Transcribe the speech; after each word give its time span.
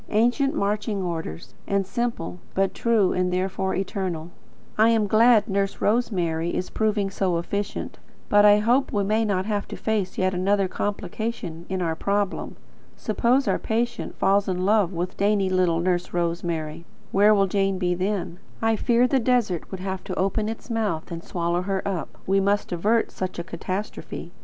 Ancient 0.09 0.55
marching 0.55 1.03
orders, 1.03 1.53
and 1.67 1.85
simple; 1.85 2.39
but 2.55 2.73
true, 2.73 3.13
and 3.13 3.31
therefore 3.31 3.75
eternal. 3.75 4.31
I 4.75 4.89
am 4.89 5.05
glad 5.05 5.47
Nurse 5.47 5.79
Rosemary 5.79 6.55
is 6.55 6.71
proving 6.71 7.11
so 7.11 7.37
efficient, 7.37 7.99
but 8.27 8.43
I 8.43 8.57
hope 8.57 8.91
we 8.91 9.03
may 9.03 9.23
not 9.23 9.45
have 9.45 9.67
to 9.67 9.77
face 9.77 10.17
yet 10.17 10.33
another 10.33 10.67
complication 10.67 11.67
in 11.69 11.83
our 11.83 11.95
problem. 11.95 12.55
Suppose 12.97 13.47
our 13.47 13.59
patient 13.59 14.15
falls 14.17 14.47
in 14.47 14.65
love 14.65 14.91
with 14.91 15.17
dainty 15.17 15.51
little 15.51 15.79
Nurse 15.79 16.13
Rosemary, 16.13 16.83
where 17.11 17.35
will 17.35 17.45
Jane 17.45 17.77
be 17.77 17.93
then? 17.93 18.39
I 18.59 18.77
fear 18.77 19.05
the 19.05 19.19
desert 19.19 19.69
would 19.69 19.81
have 19.81 20.03
to 20.05 20.15
open 20.17 20.49
its 20.49 20.71
mouth 20.71 21.11
and 21.11 21.23
swallow 21.23 21.61
her 21.61 21.87
up. 21.87 22.17
We 22.25 22.39
must 22.39 22.71
avert 22.71 23.11
such 23.11 23.37
a 23.37 23.43
catastrophe. 23.43 24.31